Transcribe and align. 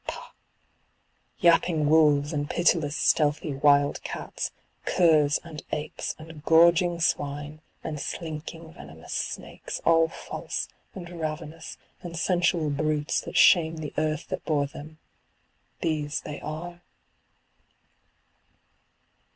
Pah, 0.07 0.31
yapping 1.37 1.87
wolves 1.87 2.33
and 2.33 2.49
pitiless 2.49 2.95
stealthy 2.95 3.53
wild 3.53 4.01
cats, 4.01 4.49
curs 4.83 5.39
and 5.43 5.61
apes 5.71 6.15
and 6.17 6.41
gorging 6.43 6.99
swine 6.99 7.61
and 7.83 7.99
slinking 7.99 8.73
venomous 8.73 9.13
snakes 9.13 9.79
all 9.85 10.07
false 10.07 10.67
and 10.95 11.07
ravenous 11.19 11.77
and 12.01 12.17
sensual 12.17 12.71
brutes 12.71 13.21
that 13.21 13.37
shame 13.37 13.77
the 13.77 13.93
Earth 13.95 14.27
that 14.29 14.43
bore 14.43 14.65
them, 14.65 14.97
these 15.81 16.21
they 16.21 16.39
are. 16.41 16.81